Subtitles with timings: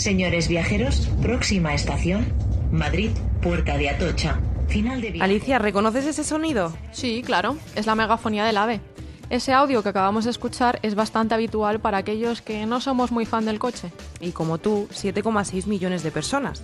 [0.00, 2.32] Señores viajeros, próxima estación,
[2.72, 3.10] Madrid,
[3.42, 4.40] Puerta de Atocha.
[4.66, 5.22] Final de viaje.
[5.30, 6.72] Alicia, ¿reconoces ese sonido?
[6.90, 8.80] Sí, claro, es la megafonía del AVE.
[9.28, 13.26] Ese audio que acabamos de escuchar es bastante habitual para aquellos que no somos muy
[13.26, 13.92] fan del coche.
[14.20, 16.62] Y como tú, 7,6 millones de personas.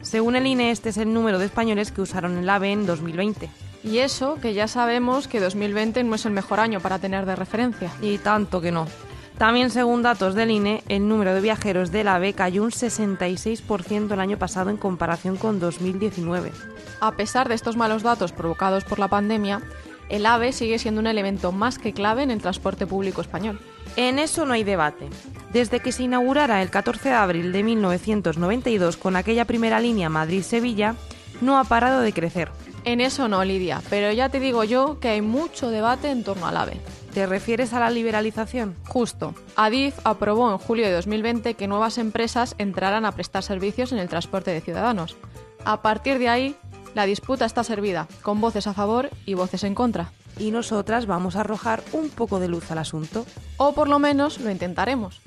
[0.00, 3.50] Según el INE, este es el número de españoles que usaron el AVE en 2020.
[3.84, 7.36] Y eso que ya sabemos que 2020 no es el mejor año para tener de
[7.36, 7.92] referencia.
[8.00, 8.86] Y tanto que no.
[9.38, 14.20] También según datos del INE, el número de viajeros del AVE cayó un 66% el
[14.20, 16.50] año pasado en comparación con 2019.
[17.00, 19.62] A pesar de estos malos datos provocados por la pandemia,
[20.08, 23.60] el AVE sigue siendo un elemento más que clave en el transporte público español.
[23.94, 25.08] En eso no hay debate.
[25.52, 30.96] Desde que se inaugurara el 14 de abril de 1992 con aquella primera línea Madrid-Sevilla,
[31.40, 32.50] no ha parado de crecer.
[32.84, 36.48] En eso no, Lidia, pero ya te digo yo que hay mucho debate en torno
[36.48, 36.80] al AVE.
[37.18, 38.76] ¿Te refieres a la liberalización?
[38.86, 39.34] Justo.
[39.56, 44.08] Adif aprobó en julio de 2020 que nuevas empresas entraran a prestar servicios en el
[44.08, 45.16] transporte de ciudadanos.
[45.64, 46.54] A partir de ahí,
[46.94, 50.12] la disputa está servida, con voces a favor y voces en contra.
[50.38, 53.26] Y nosotras vamos a arrojar un poco de luz al asunto.
[53.56, 55.20] O por lo menos lo intentaremos.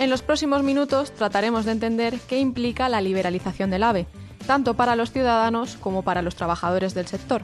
[0.00, 4.08] En los próximos minutos trataremos de entender qué implica la liberalización del AVE,
[4.48, 7.42] tanto para los ciudadanos como para los trabajadores del sector,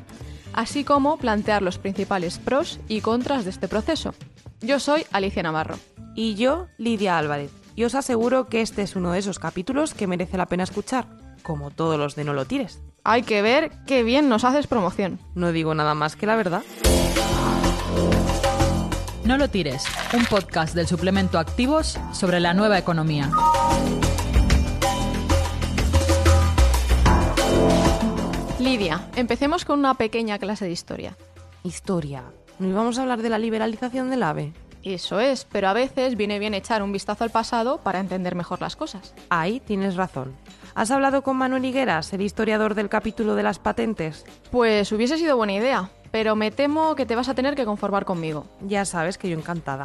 [0.52, 4.14] así como plantear los principales pros y contras de este proceso.
[4.60, 5.76] Yo soy Alicia Navarro.
[6.14, 7.50] Y yo, Lidia Álvarez.
[7.74, 11.06] Y os aseguro que este es uno de esos capítulos que merece la pena escuchar,
[11.42, 12.80] como todos los de No lo tires.
[13.04, 15.18] Hay que ver qué bien nos haces promoción.
[15.34, 16.62] No digo nada más que la verdad.
[19.24, 23.30] No lo tires, un podcast del suplemento Activos sobre la nueva economía.
[28.62, 31.16] Lidia, empecemos con una pequeña clase de historia.
[31.64, 32.22] Historia.
[32.60, 34.52] ¿No íbamos a hablar de la liberalización del AVE?
[34.84, 38.60] Eso es, pero a veces viene bien echar un vistazo al pasado para entender mejor
[38.60, 39.14] las cosas.
[39.30, 40.36] Ahí tienes razón.
[40.76, 44.24] ¿Has hablado con Manuel Higueras, el historiador del capítulo de las patentes?
[44.52, 48.04] Pues hubiese sido buena idea, pero me temo que te vas a tener que conformar
[48.04, 48.46] conmigo.
[48.60, 49.82] Ya sabes que yo encantada.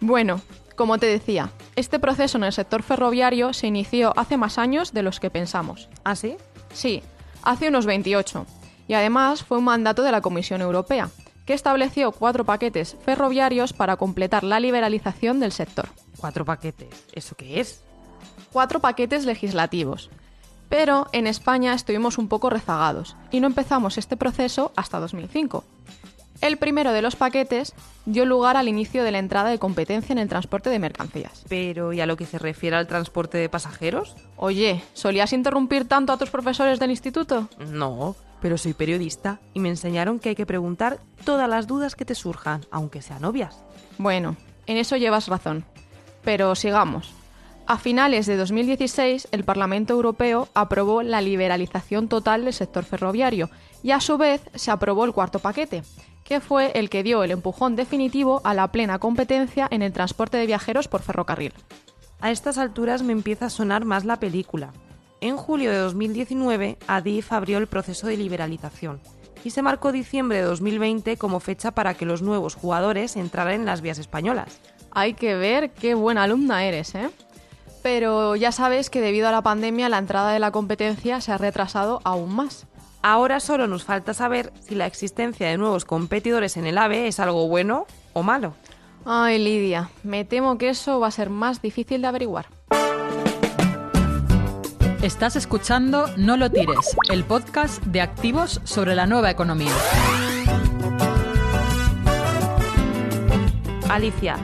[0.00, 0.42] Bueno,
[0.76, 5.02] como te decía, este proceso en el sector ferroviario se inició hace más años de
[5.02, 5.88] los que pensamos.
[6.04, 6.36] ¿Ah, sí?
[6.74, 7.02] Sí,
[7.42, 8.46] hace unos 28.
[8.88, 11.10] Y además fue un mandato de la Comisión Europea,
[11.46, 15.88] que estableció cuatro paquetes ferroviarios para completar la liberalización del sector.
[16.18, 16.88] ¿Cuatro paquetes?
[17.12, 17.82] ¿Eso qué es?
[18.52, 20.10] Cuatro paquetes legislativos.
[20.68, 25.64] Pero en España estuvimos un poco rezagados y no empezamos este proceso hasta 2005.
[26.40, 27.74] El primero de los paquetes
[28.06, 31.44] dio lugar al inicio de la entrada de competencia en el transporte de mercancías.
[31.48, 34.14] Pero, ¿y a lo que se refiere al transporte de pasajeros?
[34.36, 37.48] Oye, ¿solías interrumpir tanto a tus profesores del instituto?
[37.58, 42.04] No, pero soy periodista y me enseñaron que hay que preguntar todas las dudas que
[42.04, 43.58] te surjan, aunque sean obvias.
[43.98, 45.64] Bueno, en eso llevas razón.
[46.22, 47.12] Pero sigamos.
[47.66, 53.50] A finales de 2016, el Parlamento Europeo aprobó la liberalización total del sector ferroviario
[53.82, 55.82] y a su vez se aprobó el cuarto paquete,
[56.28, 60.36] que fue el que dio el empujón definitivo a la plena competencia en el transporte
[60.36, 61.54] de viajeros por ferrocarril.
[62.20, 64.74] A estas alturas me empieza a sonar más la película.
[65.22, 69.00] En julio de 2019, Adif abrió el proceso de liberalización
[69.42, 73.64] y se marcó diciembre de 2020 como fecha para que los nuevos jugadores entraran en
[73.64, 74.60] las vías españolas.
[74.90, 77.08] Hay que ver qué buena alumna eres, ¿eh?
[77.82, 81.38] Pero ya sabes que debido a la pandemia la entrada de la competencia se ha
[81.38, 82.66] retrasado aún más.
[83.02, 87.20] Ahora solo nos falta saber si la existencia de nuevos competidores en el AVE es
[87.20, 88.54] algo bueno o malo.
[89.04, 92.46] Ay, Lidia, me temo que eso va a ser más difícil de averiguar.
[95.02, 99.72] Estás escuchando No lo tires, el podcast de activos sobre la nueva economía.
[103.88, 104.36] Alicia,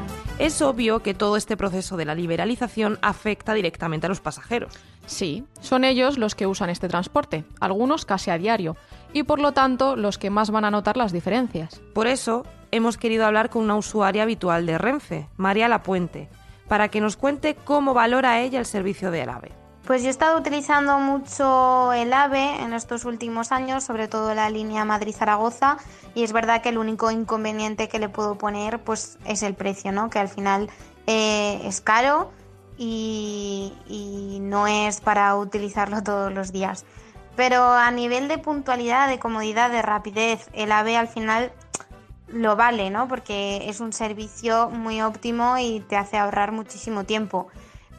[0.44, 4.74] es obvio que todo este proceso de la liberalización afecta directamente a los pasajeros.
[5.06, 8.76] Sí, son ellos los que usan este transporte, algunos casi a diario,
[9.14, 11.80] y por lo tanto los que más van a notar las diferencias.
[11.94, 16.28] Por eso hemos querido hablar con una usuaria habitual de Renfe, María Lapuente,
[16.68, 19.63] para que nos cuente cómo valora ella el servicio del AVE.
[19.86, 24.48] Pues yo he estado utilizando mucho el AVE en estos últimos años, sobre todo la
[24.48, 25.76] línea Madrid-Zaragoza,
[26.14, 29.92] y es verdad que el único inconveniente que le puedo poner pues es el precio,
[29.92, 30.08] ¿no?
[30.08, 30.70] Que al final
[31.06, 32.32] eh, es caro
[32.78, 36.86] y, y no es para utilizarlo todos los días.
[37.36, 41.52] Pero a nivel de puntualidad, de comodidad, de rapidez, el AVE al final
[42.28, 43.06] lo vale, ¿no?
[43.06, 47.48] Porque es un servicio muy óptimo y te hace ahorrar muchísimo tiempo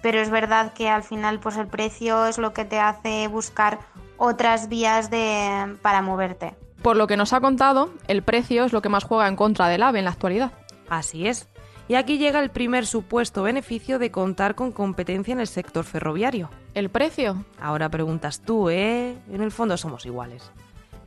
[0.05, 3.79] pero es verdad que al final pues el precio es lo que te hace buscar
[4.17, 6.53] otras vías de, para moverte.
[6.83, 9.67] Por lo que nos ha contado, el precio es lo que más juega en contra
[9.67, 10.51] del AVE en la actualidad.
[10.89, 11.47] Así es.
[11.87, 16.51] Y aquí llega el primer supuesto beneficio de contar con competencia en el sector ferroviario.
[16.75, 17.43] ¿El precio?
[17.59, 19.17] Ahora preguntas tú, ¿eh?
[19.31, 20.51] En el fondo somos iguales.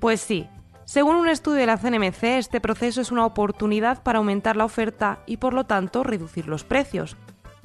[0.00, 0.48] Pues sí,
[0.86, 5.20] según un estudio de la CNMC, este proceso es una oportunidad para aumentar la oferta
[5.24, 7.16] y por lo tanto reducir los precios.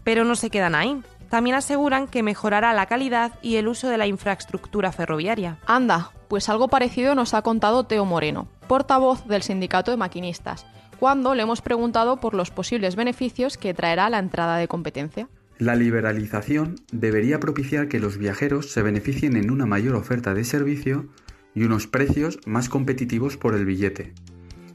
[0.03, 1.01] Pero no se quedan ahí.
[1.29, 5.57] También aseguran que mejorará la calidad y el uso de la infraestructura ferroviaria.
[5.65, 10.65] Anda, pues algo parecido nos ha contado Teo Moreno, portavoz del sindicato de maquinistas,
[10.99, 15.27] cuando le hemos preguntado por los posibles beneficios que traerá la entrada de competencia.
[15.59, 21.07] La liberalización debería propiciar que los viajeros se beneficien en una mayor oferta de servicio
[21.55, 24.13] y unos precios más competitivos por el billete.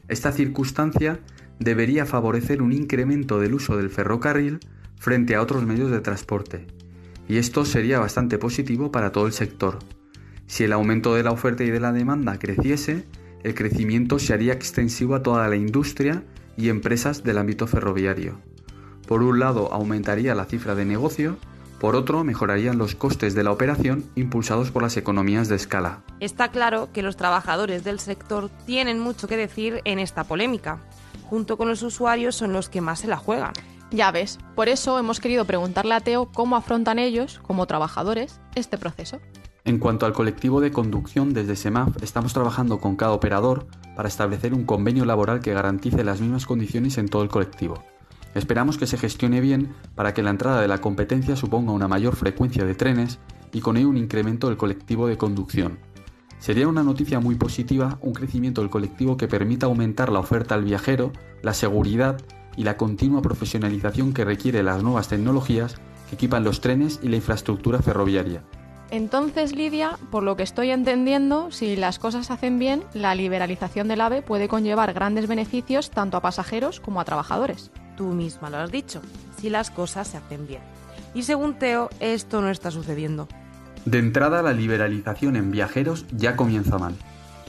[0.07, 1.19] Esta circunstancia
[1.59, 4.59] debería favorecer un incremento del uso del ferrocarril
[4.99, 6.67] frente a otros medios de transporte,
[7.27, 9.79] y esto sería bastante positivo para todo el sector.
[10.45, 13.05] Si el aumento de la oferta y de la demanda creciese,
[13.43, 16.23] el crecimiento se haría extensivo a toda la industria
[16.57, 18.39] y empresas del ámbito ferroviario.
[19.07, 21.37] Por un lado, aumentaría la cifra de negocio,
[21.79, 26.01] por otro, mejorarían los costes de la operación impulsados por las economías de escala.
[26.19, 30.79] Está claro que los trabajadores del sector tienen mucho que decir en esta polémica.
[31.29, 33.53] Junto con los usuarios son los que más se la juegan.
[33.91, 38.79] Ya ves, por eso hemos querido preguntarle a Teo cómo afrontan ellos, como trabajadores, este
[38.79, 39.19] proceso.
[39.63, 44.55] En cuanto al colectivo de conducción, desde SEMAF estamos trabajando con cada operador para establecer
[44.55, 47.83] un convenio laboral que garantice las mismas condiciones en todo el colectivo.
[48.33, 52.15] Esperamos que se gestione bien para que la entrada de la competencia suponga una mayor
[52.15, 53.19] frecuencia de trenes
[53.51, 55.77] y con ello un incremento del colectivo de conducción.
[56.39, 60.63] Sería una noticia muy positiva un crecimiento del colectivo que permita aumentar la oferta al
[60.63, 62.17] viajero, la seguridad
[62.55, 65.75] y la continua profesionalización que requiere las nuevas tecnologías
[66.09, 68.41] que equipan los trenes y la infraestructura ferroviaria.
[68.91, 73.87] Entonces, Lidia, por lo que estoy entendiendo, si las cosas se hacen bien, la liberalización
[73.87, 77.69] del AVE puede conllevar grandes beneficios tanto a pasajeros como a trabajadores.
[77.97, 79.01] Tú misma lo has dicho,
[79.39, 80.61] si las cosas se hacen bien.
[81.13, 83.27] Y según Teo, esto no está sucediendo.
[83.85, 86.95] De entrada, la liberalización en viajeros ya comienza mal.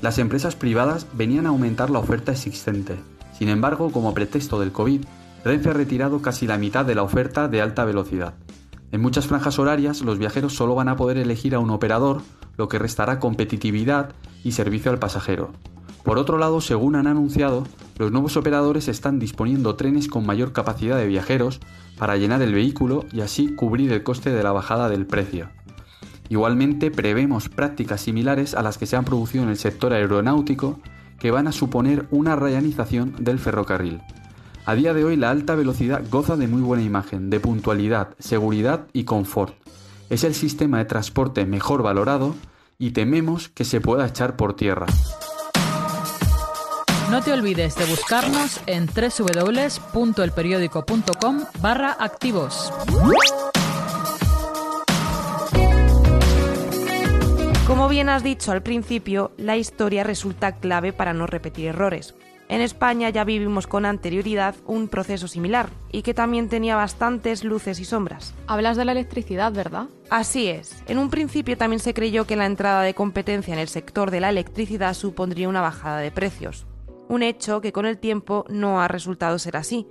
[0.01, 2.97] Las empresas privadas venían a aumentar la oferta existente,
[3.41, 5.01] sin embargo, como pretexto del COVID,
[5.47, 8.35] Renfe ha retirado casi la mitad de la oferta de alta velocidad.
[8.93, 12.21] En muchas franjas horarias, los viajeros solo van a poder elegir a un operador,
[12.59, 14.11] lo que restará competitividad
[14.45, 15.53] y servicio al pasajero.
[16.05, 17.67] Por otro lado, según han anunciado,
[17.97, 21.61] los nuevos operadores están disponiendo trenes con mayor capacidad de viajeros
[21.97, 25.49] para llenar el vehículo y así cubrir el coste de la bajada del precio.
[26.31, 30.79] Igualmente, prevemos prácticas similares a las que se han producido en el sector aeronáutico
[31.19, 34.01] que van a suponer una rayanización del ferrocarril.
[34.65, 38.87] A día de hoy la alta velocidad goza de muy buena imagen, de puntualidad, seguridad
[38.93, 39.55] y confort.
[40.09, 42.37] Es el sistema de transporte mejor valorado
[42.79, 44.87] y tememos que se pueda echar por tierra.
[47.11, 52.73] No te olvides de buscarnos en www.elperiódico.com barra activos.
[57.91, 62.15] Bien has dicho al principio, la historia resulta clave para no repetir errores.
[62.49, 67.79] En España ya vivimos con anterioridad un proceso similar y que también tenía bastantes luces
[67.81, 68.35] y sombras.
[68.47, 69.87] Hablas de la electricidad, ¿verdad?
[70.09, 70.83] Así es.
[70.87, 74.21] En un principio también se creyó que la entrada de competencia en el sector de
[74.21, 76.67] la electricidad supondría una bajada de precios.
[77.09, 79.87] Un hecho que con el tiempo no ha resultado ser así.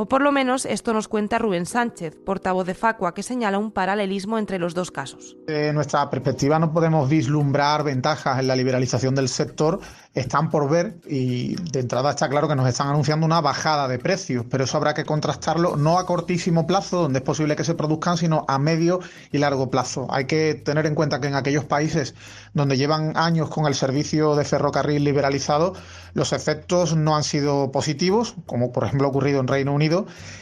[0.00, 3.70] O por lo menos esto nos cuenta Rubén Sánchez, portavoz de Facua, que señala un
[3.70, 5.36] paralelismo entre los dos casos.
[5.46, 9.78] De nuestra perspectiva no podemos vislumbrar ventajas en la liberalización del sector
[10.14, 14.00] están por ver y de entrada está claro que nos están anunciando una bajada de
[14.00, 17.74] precios, pero eso habrá que contrastarlo no a cortísimo plazo, donde es posible que se
[17.74, 18.98] produzcan, sino a medio
[19.30, 20.08] y largo plazo.
[20.10, 22.14] Hay que tener en cuenta que en aquellos países
[22.54, 25.74] donde llevan años con el servicio de ferrocarril liberalizado,
[26.12, 29.89] los efectos no han sido positivos, como por ejemplo ha ocurrido en Reino Unido,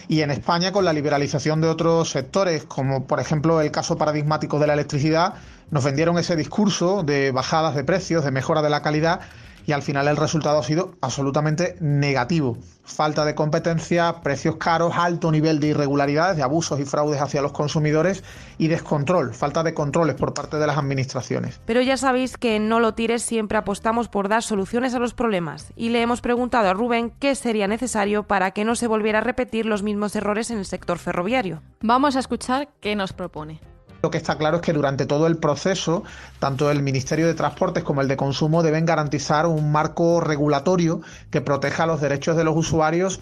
[0.09, 4.59] y en España con la liberalización de otros sectores, como por ejemplo el caso paradigmático
[4.59, 5.35] de la electricidad,
[5.71, 9.21] nos vendieron ese discurso de bajadas de precios, de mejora de la calidad,
[9.69, 12.57] y al final el resultado ha sido absolutamente negativo.
[12.85, 17.53] Falta de competencia, precios caros, alto nivel de irregularidades, de abusos y fraudes hacia los
[17.53, 18.25] consumidores
[18.57, 21.61] y descontrol, falta de controles por parte de las administraciones.
[21.67, 25.13] Pero ya sabéis que en No lo tires siempre apostamos por dar soluciones a los
[25.13, 29.19] problemas y le hemos preguntado a Rubén qué sería necesario para que no se volviera
[29.19, 31.61] a repetir los mismos errores en el sector ferroviario.
[31.83, 33.61] Vamos a escuchar qué nos propone.
[34.01, 36.05] Lo que está claro es que durante todo el proceso,
[36.39, 41.01] tanto el Ministerio de Transportes como el de Consumo deben garantizar un marco regulatorio
[41.31, 43.21] que proteja los derechos de los usuarios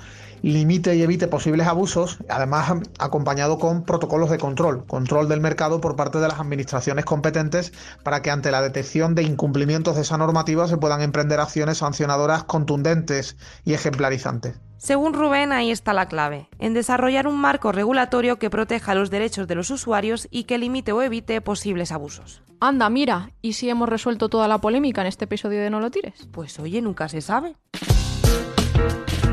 [0.53, 5.97] limite y evite posibles abusos, además acompañado con protocolos de control, control del mercado por
[5.97, 7.73] parte de las administraciones competentes
[8.05, 12.45] para que ante la detección de incumplimientos de esa normativa se puedan emprender acciones sancionadoras
[12.45, 14.61] contundentes y ejemplarizantes.
[14.77, 19.49] Según Rubén, ahí está la clave, en desarrollar un marco regulatorio que proteja los derechos
[19.49, 22.43] de los usuarios y que limite o evite posibles abusos.
[22.61, 25.91] Anda, mira, ¿y si hemos resuelto toda la polémica en este episodio de No lo
[25.91, 26.29] tires?
[26.31, 27.57] Pues oye, nunca se sabe.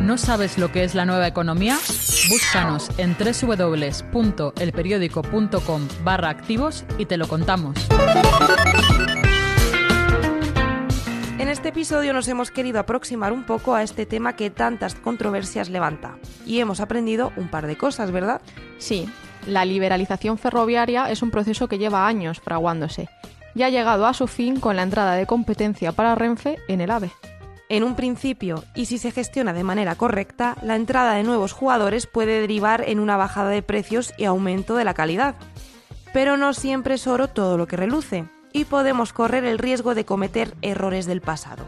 [0.04, 1.78] ¿No sabes lo que es la nueva economía?
[2.30, 7.78] Búscanos en www.elperiódico.com barra activos y te lo contamos.
[11.40, 15.70] En este episodio nos hemos querido aproximar un poco a este tema que tantas controversias
[15.70, 16.18] levanta.
[16.46, 18.42] Y hemos aprendido un par de cosas, ¿verdad?
[18.80, 19.10] Sí,
[19.48, 23.08] la liberalización ferroviaria es un proceso que lleva años fraguándose
[23.56, 26.92] y ha llegado a su fin con la entrada de competencia para Renfe en el
[26.92, 27.10] AVE.
[27.74, 32.06] En un principio, y si se gestiona de manera correcta, la entrada de nuevos jugadores
[32.06, 35.34] puede derivar en una bajada de precios y aumento de la calidad.
[36.14, 40.06] Pero no siempre es oro todo lo que reluce y podemos correr el riesgo de
[40.06, 41.66] cometer errores del pasado.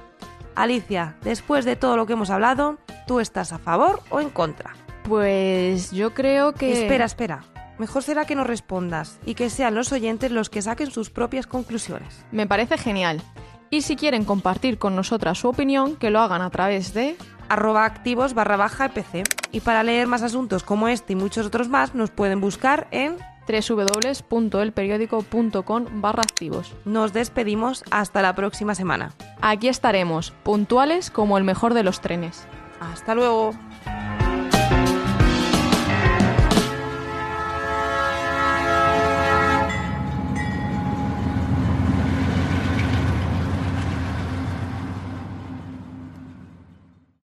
[0.53, 4.75] Alicia, después de todo lo que hemos hablado, ¿tú estás a favor o en contra?
[5.05, 6.83] Pues yo creo que...
[6.83, 7.45] Espera, espera.
[7.79, 11.47] Mejor será que no respondas y que sean los oyentes los que saquen sus propias
[11.47, 12.23] conclusiones.
[12.31, 13.23] Me parece genial.
[13.69, 17.15] Y si quieren compartir con nosotras su opinión, que lo hagan a través de
[17.49, 19.23] arroba activos barra baja EPC.
[19.51, 23.15] Y para leer más asuntos como este y muchos otros más, nos pueden buscar en
[23.47, 26.73] www.elperiódico.com barra activos.
[26.83, 29.13] Nos despedimos hasta la próxima semana.
[29.41, 32.47] Aquí estaremos, puntuales como el mejor de los trenes.
[32.79, 33.51] Hasta luego.